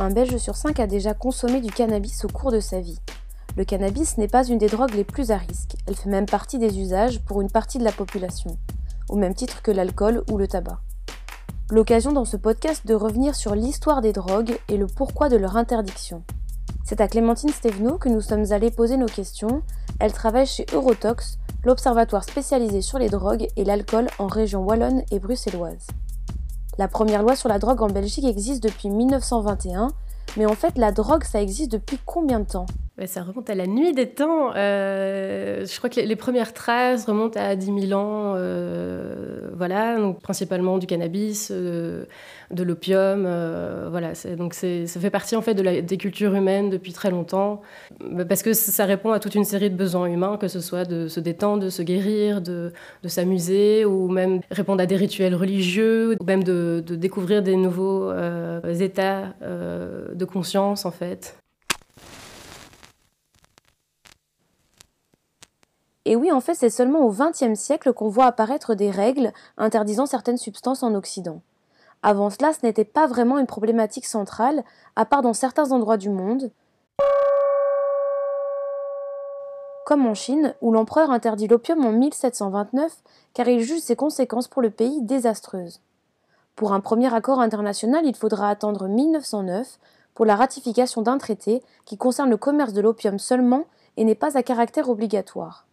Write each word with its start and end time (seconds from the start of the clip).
Un 0.00 0.08
Belge 0.08 0.38
sur 0.38 0.56
cinq 0.56 0.80
a 0.80 0.86
déjà 0.86 1.12
consommé 1.12 1.60
du 1.60 1.70
cannabis 1.70 2.24
au 2.24 2.28
cours 2.28 2.50
de 2.50 2.60
sa 2.60 2.80
vie. 2.80 2.98
Le 3.58 3.66
cannabis 3.66 4.16
n'est 4.16 4.28
pas 4.28 4.46
une 4.46 4.56
des 4.56 4.68
drogues 4.68 4.94
les 4.94 5.04
plus 5.04 5.30
à 5.30 5.36
risque, 5.36 5.76
elle 5.86 5.94
fait 5.94 6.08
même 6.08 6.24
partie 6.24 6.56
des 6.56 6.78
usages 6.78 7.20
pour 7.20 7.42
une 7.42 7.50
partie 7.50 7.76
de 7.76 7.84
la 7.84 7.92
population, 7.92 8.56
au 9.10 9.16
même 9.16 9.34
titre 9.34 9.60
que 9.60 9.70
l'alcool 9.70 10.24
ou 10.30 10.38
le 10.38 10.48
tabac. 10.48 10.80
L'occasion 11.70 12.12
dans 12.12 12.24
ce 12.24 12.38
podcast 12.38 12.86
de 12.86 12.94
revenir 12.94 13.34
sur 13.34 13.54
l'histoire 13.54 14.00
des 14.00 14.14
drogues 14.14 14.58
et 14.70 14.78
le 14.78 14.86
pourquoi 14.86 15.28
de 15.28 15.36
leur 15.36 15.58
interdiction. 15.58 16.22
C'est 16.82 17.02
à 17.02 17.06
Clémentine 17.06 17.50
Stévenot 17.50 17.98
que 17.98 18.08
nous 18.08 18.22
sommes 18.22 18.52
allés 18.52 18.70
poser 18.70 18.96
nos 18.96 19.04
questions. 19.04 19.60
Elle 19.98 20.14
travaille 20.14 20.46
chez 20.46 20.64
Eurotox, 20.72 21.36
l'observatoire 21.62 22.24
spécialisé 22.24 22.80
sur 22.80 22.98
les 22.98 23.10
drogues 23.10 23.48
et 23.54 23.64
l'alcool 23.64 24.08
en 24.18 24.28
région 24.28 24.64
wallonne 24.64 25.02
et 25.10 25.18
bruxelloise. 25.18 25.88
La 26.80 26.88
première 26.88 27.22
loi 27.22 27.36
sur 27.36 27.50
la 27.50 27.58
drogue 27.58 27.82
en 27.82 27.88
Belgique 27.88 28.24
existe 28.24 28.62
depuis 28.62 28.88
1921, 28.88 29.88
mais 30.38 30.46
en 30.46 30.54
fait 30.54 30.78
la 30.78 30.92
drogue 30.92 31.24
ça 31.24 31.42
existe 31.42 31.70
depuis 31.72 31.98
combien 32.06 32.40
de 32.40 32.46
temps? 32.46 32.64
Ça 33.04 33.22
remonte 33.22 33.50
à 33.50 33.54
la 33.54 33.66
nuit 33.66 33.92
des 33.92 34.08
temps. 34.08 34.52
Euh, 34.56 35.66
je 35.66 35.76
crois 35.76 35.90
que 35.90 36.00
les, 36.00 36.16
premières 36.16 36.54
traces 36.54 37.04
remontent 37.04 37.38
à 37.38 37.54
10 37.54 37.88
000 37.88 38.00
ans. 38.00 38.32
Euh, 38.34 39.09
voilà, 39.60 39.98
donc 39.98 40.20
principalement 40.22 40.78
du 40.78 40.86
cannabis, 40.86 41.50
euh, 41.52 42.06
de 42.50 42.62
l'opium. 42.62 43.24
voilà, 43.90 44.12
donc 44.38 44.54
ça 44.54 45.00
fait 45.00 45.10
partie 45.10 45.36
en 45.36 45.42
fait 45.42 45.54
des 45.54 45.96
cultures 45.98 46.34
humaines 46.34 46.70
depuis 46.70 46.94
très 46.94 47.10
longtemps, 47.10 47.60
parce 48.26 48.42
que 48.42 48.54
ça 48.54 48.86
répond 48.86 49.12
à 49.12 49.20
toute 49.20 49.34
une 49.34 49.44
série 49.44 49.68
de 49.68 49.76
besoins 49.76 50.06
humains, 50.06 50.38
que 50.38 50.48
ce 50.48 50.60
soit 50.60 50.86
de 50.86 51.08
se 51.08 51.20
détendre, 51.20 51.62
de 51.62 51.68
se 51.68 51.82
guérir, 51.82 52.40
de, 52.40 52.72
s'amuser, 53.04 53.84
ou 53.84 54.08
même 54.08 54.40
répondre 54.50 54.82
à 54.82 54.86
des 54.86 54.96
rituels 54.96 55.34
religieux, 55.34 56.16
ou 56.18 56.24
même 56.24 56.42
de, 56.42 56.82
de 56.86 56.94
découvrir 56.96 57.42
des 57.42 57.56
nouveaux 57.56 58.10
états 58.80 59.34
de 59.42 60.24
conscience 60.24 60.86
en 60.86 60.90
fait. 60.90 61.36
Et 66.10 66.16
oui, 66.16 66.32
en 66.32 66.40
fait, 66.40 66.54
c'est 66.54 66.70
seulement 66.70 67.06
au 67.06 67.12
XXe 67.12 67.54
siècle 67.54 67.92
qu'on 67.92 68.08
voit 68.08 68.24
apparaître 68.24 68.74
des 68.74 68.90
règles 68.90 69.32
interdisant 69.56 70.06
certaines 70.06 70.38
substances 70.38 70.82
en 70.82 70.96
Occident. 70.96 71.40
Avant 72.02 72.30
cela, 72.30 72.52
ce 72.52 72.66
n'était 72.66 72.84
pas 72.84 73.06
vraiment 73.06 73.38
une 73.38 73.46
problématique 73.46 74.06
centrale, 74.06 74.64
à 74.96 75.04
part 75.04 75.22
dans 75.22 75.34
certains 75.34 75.70
endroits 75.70 75.98
du 75.98 76.10
monde, 76.10 76.50
comme 79.86 80.04
en 80.04 80.14
Chine, 80.14 80.52
où 80.60 80.72
l'empereur 80.72 81.12
interdit 81.12 81.46
l'opium 81.46 81.86
en 81.86 81.92
1729 81.92 82.92
car 83.32 83.46
il 83.46 83.60
juge 83.60 83.78
ses 83.78 83.94
conséquences 83.94 84.48
pour 84.48 84.62
le 84.62 84.70
pays 84.70 85.02
désastreuses. 85.02 85.80
Pour 86.56 86.72
un 86.72 86.80
premier 86.80 87.14
accord 87.14 87.40
international, 87.40 88.04
il 88.04 88.16
faudra 88.16 88.50
attendre 88.50 88.88
1909 88.88 89.78
pour 90.14 90.24
la 90.24 90.34
ratification 90.34 91.02
d'un 91.02 91.18
traité 91.18 91.62
qui 91.84 91.96
concerne 91.96 92.30
le 92.30 92.36
commerce 92.36 92.72
de 92.72 92.80
l'opium 92.80 93.20
seulement 93.20 93.66
et 93.96 94.02
n'est 94.02 94.16
pas 94.16 94.36
à 94.36 94.42
caractère 94.42 94.88
obligatoire. 94.88 95.66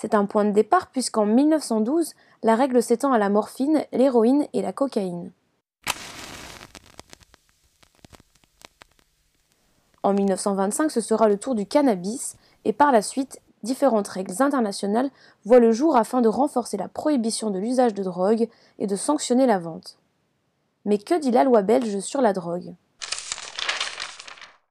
C'est 0.00 0.14
un 0.14 0.24
point 0.24 0.46
de 0.46 0.52
départ 0.52 0.86
puisqu'en 0.86 1.26
1912, 1.26 2.14
la 2.42 2.54
règle 2.54 2.82
s'étend 2.82 3.12
à 3.12 3.18
la 3.18 3.28
morphine, 3.28 3.84
l'héroïne 3.92 4.46
et 4.54 4.62
la 4.62 4.72
cocaïne. 4.72 5.30
En 10.02 10.14
1925, 10.14 10.90
ce 10.90 11.02
sera 11.02 11.28
le 11.28 11.36
tour 11.36 11.54
du 11.54 11.66
cannabis 11.66 12.36
et 12.64 12.72
par 12.72 12.92
la 12.92 13.02
suite, 13.02 13.42
différentes 13.62 14.08
règles 14.08 14.40
internationales 14.40 15.10
voient 15.44 15.58
le 15.58 15.70
jour 15.70 15.98
afin 15.98 16.22
de 16.22 16.28
renforcer 16.28 16.78
la 16.78 16.88
prohibition 16.88 17.50
de 17.50 17.58
l'usage 17.58 17.92
de 17.92 18.02
drogue 18.02 18.48
et 18.78 18.86
de 18.86 18.96
sanctionner 18.96 19.44
la 19.44 19.58
vente. 19.58 19.98
Mais 20.86 20.96
que 20.96 21.20
dit 21.20 21.30
la 21.30 21.44
loi 21.44 21.60
belge 21.60 21.98
sur 21.98 22.22
la 22.22 22.32
drogue? 22.32 22.74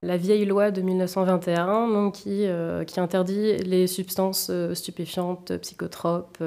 La 0.01 0.15
vieille 0.15 0.45
loi 0.45 0.71
de 0.71 0.81
1921 0.81 1.87
donc, 1.89 2.15
qui, 2.15 2.45
euh, 2.45 2.85
qui 2.85 2.99
interdit 2.99 3.57
les 3.57 3.85
substances 3.87 4.47
euh, 4.49 4.73
stupéfiantes, 4.73 5.57
psychotropes, 5.57 6.37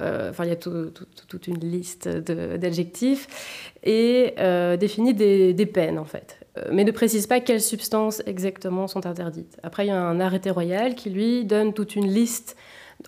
euh, 0.00 0.30
enfin 0.30 0.44
il 0.44 0.48
y 0.48 0.52
a 0.52 0.56
toute 0.56 1.46
une 1.46 1.58
liste 1.58 2.08
d'adjectifs, 2.08 3.70
et 3.82 4.34
définit 4.78 5.14
des, 5.14 5.54
des, 5.54 5.66
peines 5.66 5.98
en 5.98 6.04
fait, 6.04 6.38
mais 6.70 6.84
ne 6.84 6.90
précise 6.90 7.26
pas 7.26 7.40
quelles 7.40 7.62
substances 7.62 8.22
exactement 8.26 8.86
sont 8.86 9.06
interdites. 9.06 9.58
Après 9.62 9.86
il 9.86 9.88
y 9.88 9.92
a 9.92 10.00
un 10.00 10.20
arrêté 10.20 10.50
royal 10.50 10.94
qui 10.94 11.10
lui 11.10 11.44
donne 11.44 11.72
toute 11.72 11.96
une 11.96 12.06
liste 12.06 12.56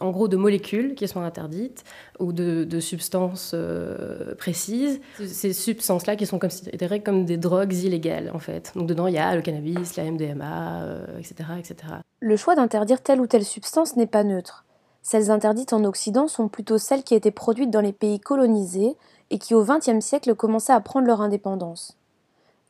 en 0.00 0.10
gros 0.10 0.28
de 0.28 0.36
molécules 0.36 0.94
qui 0.94 1.06
sont 1.08 1.20
interdites 1.20 1.84
ou 2.18 2.32
de, 2.32 2.80
substances 2.80 3.52
euh, 3.54 4.34
précises. 4.34 5.00
Ces 5.24 5.52
substances-là 5.52 6.16
qui 6.16 6.26
sont 6.26 6.38
considérées 6.38 7.02
comme 7.02 7.24
des 7.24 7.36
drogues 7.36 7.72
illégales 7.72 8.30
en 8.34 8.38
fait. 8.38 8.72
Donc 8.74 8.86
dedans 8.86 9.06
il 9.06 9.14
y 9.14 9.18
a 9.18 9.34
le 9.34 9.42
cannabis, 9.42 9.96
la 9.96 10.04
MDMA, 10.10 10.86
etc., 11.18 11.50
etc. 11.58 11.76
Le 12.20 12.36
choix 12.36 12.54
d'interdire 12.54 13.02
telle 13.02 13.20
ou 13.20 13.26
telle 13.26 13.44
substance 13.44 13.96
n'est 13.96 14.06
pas 14.06 14.24
neutre. 14.24 14.64
Celles 15.02 15.30
interdites 15.30 15.74
en 15.74 15.84
Occident 15.84 16.28
sont 16.28 16.48
plutôt 16.48 16.78
celles 16.78 17.02
qui 17.02 17.14
étaient 17.14 17.30
produites 17.30 17.70
dans 17.70 17.82
les 17.82 17.92
pays 17.92 18.18
colonisés 18.18 18.96
et 19.30 19.38
qui 19.38 19.54
au 19.54 19.62
XXe 19.62 20.00
siècle 20.00 20.34
commençaient 20.34 20.72
à 20.72 20.80
prendre 20.80 21.06
leur 21.06 21.20
indépendance. 21.20 21.98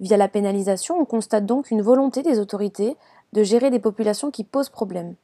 Via 0.00 0.16
la 0.16 0.26
pénalisation, 0.26 0.98
on 0.98 1.04
constate 1.04 1.46
donc 1.46 1.70
une 1.70 1.82
volonté 1.82 2.22
des 2.22 2.40
autorités 2.40 2.96
de 3.32 3.42
gérer 3.44 3.70
des 3.70 3.78
populations 3.78 4.32
qui 4.32 4.42
posent 4.42 4.68
problème. 4.68 5.14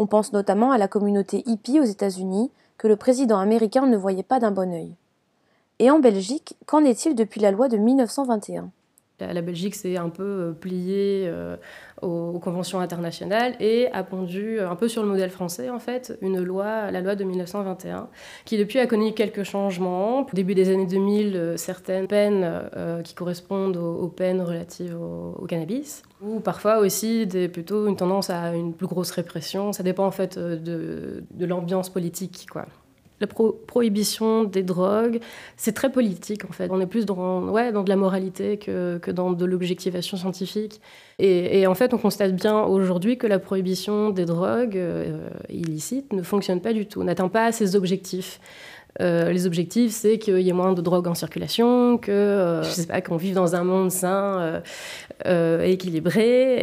On 0.00 0.06
pense 0.06 0.32
notamment 0.32 0.72
à 0.72 0.78
la 0.78 0.88
communauté 0.88 1.42
hippie 1.44 1.78
aux 1.78 1.84
États-Unis, 1.84 2.50
que 2.78 2.88
le 2.88 2.96
président 2.96 3.38
américain 3.38 3.84
ne 3.84 3.98
voyait 3.98 4.22
pas 4.22 4.40
d'un 4.40 4.50
bon 4.50 4.72
œil. 4.72 4.96
Et 5.78 5.90
en 5.90 5.98
Belgique, 5.98 6.56
qu'en 6.64 6.86
est-il 6.86 7.14
depuis 7.14 7.38
la 7.38 7.50
loi 7.50 7.68
de 7.68 7.76
1921 7.76 8.70
la 9.20 9.42
Belgique 9.42 9.74
s'est 9.74 9.96
un 9.96 10.08
peu 10.08 10.22
euh, 10.22 10.52
pliée 10.52 11.24
euh, 11.26 11.56
aux, 12.02 12.38
conventions 12.38 12.80
internationales 12.80 13.54
et 13.60 13.88
a 13.92 14.02
pondu 14.02 14.58
euh, 14.58 14.70
un 14.70 14.76
peu 14.76 14.88
sur 14.88 15.02
le 15.02 15.08
modèle 15.08 15.30
français 15.30 15.70
en 15.70 15.78
fait 15.78 16.16
une 16.22 16.42
loi, 16.42 16.90
la 16.90 17.00
loi 17.00 17.14
de 17.14 17.24
1921, 17.24 18.08
qui 18.44 18.58
depuis 18.58 18.78
a 18.78 18.86
connu 18.86 19.12
quelques 19.12 19.42
changements. 19.42 20.20
Au 20.20 20.34
début 20.34 20.54
des 20.54 20.70
années 20.70 20.86
2000, 20.86 21.54
certaines 21.56 22.06
peines 22.06 22.46
qui 23.04 23.14
correspondent 23.14 23.76
aux, 23.76 24.08
peines 24.08 24.40
relatives 24.40 24.96
au, 24.96 25.46
cannabis, 25.46 26.02
ou 26.22 26.40
parfois 26.40 26.78
aussi 26.78 27.26
plutôt 27.52 27.86
une 27.88 27.96
tendance 27.96 28.30
à 28.30 28.54
une 28.54 28.72
plus 28.74 28.86
grosse 28.86 29.10
répression. 29.10 29.72
Ça 29.72 29.82
dépend 29.82 30.06
en 30.06 30.10
fait 30.10 30.38
de, 30.38 31.24
de 31.30 31.46
l'ambiance 31.46 31.90
politique 31.90 32.46
quoi 32.50 32.66
la 33.20 33.26
prohibition 33.26 34.44
des 34.44 34.62
drogues, 34.62 35.20
c'est 35.56 35.72
très 35.72 35.92
politique 35.92 36.44
en 36.48 36.52
fait. 36.52 36.68
On 36.70 36.80
est 36.80 36.86
plus 36.86 37.04
dans, 37.04 37.48
ouais, 37.48 37.70
dans 37.70 37.82
de 37.82 37.88
la 37.88 37.96
moralité 37.96 38.56
que, 38.56 38.98
que 38.98 39.10
dans 39.10 39.32
de 39.32 39.44
l'objectivation 39.44 40.16
scientifique. 40.16 40.80
Et, 41.22 41.66
en 41.66 41.74
fait, 41.74 41.92
on 41.92 41.98
constate 41.98 42.34
bien 42.34 42.62
aujourd'hui 42.62 43.18
que 43.18 43.26
la 43.26 43.38
prohibition 43.38 44.08
des 44.08 44.24
drogues 44.24 44.78
euh, 44.78 45.28
illicites 45.50 46.14
ne 46.14 46.22
fonctionne 46.22 46.62
pas 46.62 46.72
du 46.72 46.86
tout, 46.86 47.02
n'atteint 47.04 47.28
pas 47.28 47.52
ses 47.52 47.76
objectifs. 47.76 48.40
Euh, 49.02 49.30
les 49.30 49.46
objectifs, 49.46 49.92
c'est 49.92 50.18
qu'il 50.18 50.40
y 50.40 50.48
ait 50.48 50.54
moins 50.54 50.72
de 50.72 50.80
drogue 50.80 51.06
en 51.08 51.14
circulation, 51.14 51.98
que 51.98 52.10
euh, 52.10 52.62
je 52.62 52.70
sais 52.70 52.86
pas, 52.86 53.02
qu'on 53.02 53.18
vive 53.18 53.34
dans 53.34 53.54
un 53.54 53.64
monde 53.64 53.90
sain, 53.90 54.62
équilibré, 55.26 56.62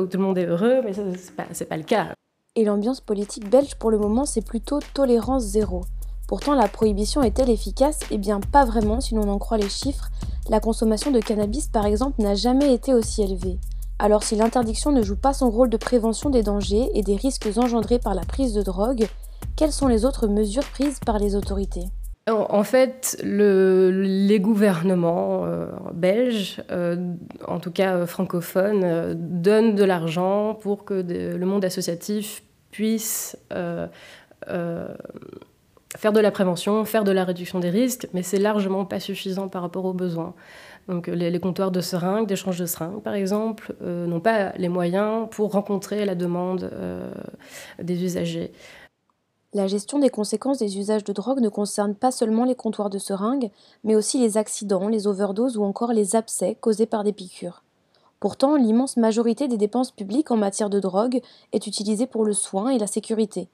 où 0.00 0.06
tout 0.06 0.18
le 0.18 0.24
monde 0.24 0.38
est 0.38 0.46
heureux, 0.46 0.80
mais 0.84 0.92
c'est 0.92 1.36
pas, 1.36 1.44
pas 1.68 1.76
le 1.76 1.84
cas 1.84 2.08
et 2.58 2.64
l'ambiance 2.64 3.00
politique 3.00 3.48
belge 3.48 3.76
pour 3.76 3.92
le 3.92 3.98
moment 3.98 4.26
c'est 4.26 4.44
plutôt 4.44 4.80
tolérance 4.92 5.44
zéro. 5.44 5.82
Pourtant 6.26 6.54
la 6.56 6.66
prohibition 6.66 7.22
est-elle 7.22 7.50
efficace? 7.50 8.00
Eh 8.10 8.18
bien 8.18 8.40
pas 8.40 8.64
vraiment 8.64 9.00
si 9.00 9.14
l'on 9.14 9.28
en 9.28 9.38
croit 9.38 9.58
les 9.58 9.68
chiffres. 9.68 10.10
La 10.50 10.58
consommation 10.58 11.12
de 11.12 11.20
cannabis 11.20 11.68
par 11.68 11.86
exemple 11.86 12.20
n'a 12.20 12.34
jamais 12.34 12.74
été 12.74 12.92
aussi 12.92 13.22
élevée. 13.22 13.58
Alors 14.00 14.24
si 14.24 14.34
l'interdiction 14.34 14.90
ne 14.90 15.02
joue 15.02 15.16
pas 15.16 15.34
son 15.34 15.50
rôle 15.50 15.70
de 15.70 15.76
prévention 15.76 16.30
des 16.30 16.42
dangers 16.42 16.90
et 16.94 17.02
des 17.02 17.14
risques 17.14 17.48
engendrés 17.56 18.00
par 18.00 18.16
la 18.16 18.22
prise 18.22 18.54
de 18.54 18.62
drogue, 18.62 19.06
quelles 19.54 19.72
sont 19.72 19.86
les 19.86 20.04
autres 20.04 20.26
mesures 20.26 20.64
prises 20.64 20.98
par 20.98 21.20
les 21.20 21.36
autorités? 21.36 21.84
En 22.30 22.62
fait, 22.62 23.16
les 23.22 24.40
gouvernements 24.40 25.46
euh, 25.46 25.66
belges, 25.94 26.62
euh, 26.70 27.14
en 27.46 27.58
tout 27.58 27.70
cas 27.70 27.94
euh, 27.94 28.06
francophones, 28.06 29.14
donnent 29.14 29.74
de 29.74 29.84
l'argent 29.84 30.54
pour 30.54 30.84
que 30.84 30.94
le 30.94 31.46
monde 31.46 31.64
associatif 31.64 32.42
puisse 32.70 33.36
euh, 33.52 33.86
euh, 34.48 34.94
faire 35.96 36.12
de 36.12 36.20
la 36.20 36.30
prévention, 36.30 36.84
faire 36.84 37.04
de 37.04 37.12
la 37.12 37.24
réduction 37.24 37.60
des 37.60 37.70
risques, 37.70 38.08
mais 38.12 38.22
c'est 38.22 38.38
largement 38.38 38.84
pas 38.84 39.00
suffisant 39.00 39.48
par 39.48 39.62
rapport 39.62 39.84
aux 39.84 39.92
besoins. 39.92 40.34
Donc 40.88 41.06
les, 41.06 41.38
comptoirs 41.38 41.70
de 41.70 41.80
seringues, 41.80 42.26
d'échange 42.26 42.58
de 42.58 42.66
seringues 42.66 43.02
par 43.02 43.14
exemple, 43.14 43.74
euh, 43.82 44.06
n'ont 44.06 44.20
pas 44.20 44.52
les 44.56 44.68
moyens 44.68 45.28
pour 45.30 45.52
rencontrer 45.52 46.04
la 46.04 46.14
demande 46.14 46.70
des 47.78 48.04
usagers. 48.04 48.52
La 49.54 49.66
gestion 49.66 49.98
des 49.98 50.10
conséquences 50.10 50.58
des 50.58 50.78
usages 50.78 51.04
de 51.04 51.12
drogue 51.12 51.40
ne 51.40 51.48
concerne 51.48 51.94
pas 51.94 52.10
seulement 52.10 52.44
les 52.44 52.54
comptoirs 52.54 52.90
de 52.90 52.98
seringues, 52.98 53.50
mais 53.82 53.96
aussi 53.96 54.20
les 54.20 54.36
accidents, 54.36 54.88
les 54.88 55.06
overdoses 55.06 55.56
ou 55.56 55.64
encore 55.64 55.92
les 55.92 56.16
abcès 56.16 56.54
causés 56.54 56.84
par 56.84 57.02
des 57.02 57.14
piqûres. 57.14 57.62
Pourtant, 58.20 58.56
l'immense 58.56 58.96
majorité 58.96 59.46
des 59.46 59.56
dépenses 59.56 59.92
publiques 59.92 60.30
en 60.30 60.36
matière 60.36 60.70
de 60.70 60.80
drogue 60.80 61.20
est 61.52 61.66
utilisée 61.66 62.06
pour 62.06 62.24
le 62.24 62.32
soin 62.32 62.70
et 62.70 62.78
la 62.78 62.88
sécurité, 62.88 63.48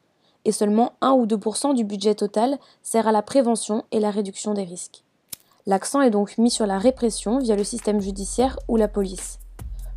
et 0.47 0.53
seulement 0.53 0.93
1 1.03 1.13
ou 1.13 1.27
2% 1.27 1.75
du 1.75 1.85
budget 1.85 2.15
total 2.15 2.59
sert 2.83 3.07
à 3.07 3.13
la 3.13 3.23
prévention 3.23 3.85
et 3.93 4.01
la 4.01 4.11
réduction 4.11 4.55
des 4.55 4.65
risques. 4.65 5.05
L'accent 5.67 6.01
est 6.01 6.11
donc 6.11 6.39
mis 6.39 6.51
sur 6.51 6.67
la 6.67 6.79
répression 6.79 7.39
via 7.39 7.57
le 7.57 7.65
système 7.65 8.01
judiciaire 8.01 8.59
ou 8.69 8.77
la 8.77 8.89
police. 8.89 9.39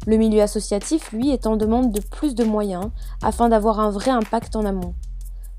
Le 0.06 0.16
milieu 0.16 0.42
associatif, 0.42 1.12
lui, 1.12 1.32
est 1.32 1.48
en 1.48 1.58
demande 1.58 1.92
de 1.92 2.02
plus 2.02 2.36
de 2.36 2.46
moyens 2.46 2.90
afin 3.22 3.50
d'avoir 3.50 3.80
un 3.80 3.90
vrai 3.90 4.12
impact 4.12 4.56
en 4.56 4.66
amont. 4.66 4.94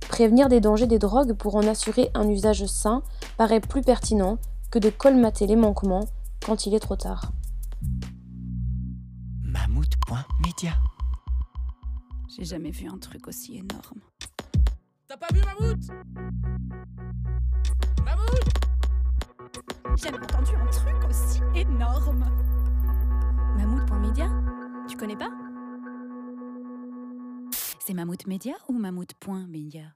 Prévenir 0.08 0.48
des 0.48 0.60
dangers 0.60 0.86
des 0.86 0.98
drogues 0.98 1.34
pour 1.34 1.56
en 1.56 1.66
assurer 1.66 2.10
un 2.14 2.28
usage 2.28 2.64
sain 2.64 3.02
paraît 3.36 3.60
plus 3.60 3.82
pertinent 3.82 4.38
que 4.70 4.78
de 4.78 4.88
colmater 4.88 5.46
les 5.46 5.56
manquements 5.56 6.06
quand 6.44 6.64
il 6.64 6.74
est 6.74 6.80
trop 6.80 6.96
tard. 6.96 7.32
Mammouth.media 10.08 10.72
J'ai 12.28 12.44
jamais 12.44 12.70
vu 12.70 12.88
un 12.88 12.96
truc 12.98 13.26
aussi 13.28 13.56
énorme. 13.58 14.00
T'as 15.06 15.16
pas 15.16 15.26
vu 15.34 15.40
Mammouth 15.40 15.88
Mammouth 18.04 18.48
J'ai 19.96 20.04
jamais 20.04 20.18
entendu 20.18 20.52
un 20.56 20.66
truc 20.66 21.08
aussi 21.08 21.40
énorme. 21.54 22.24
Mammouth.media 23.56 24.30
Tu 24.88 24.96
connais 24.96 25.16
pas? 25.16 25.30
C'est 27.80 27.94
Mammouth 27.94 28.26
Media 28.26 28.54
ou 28.68 28.78
Mammouth.media 28.78 29.92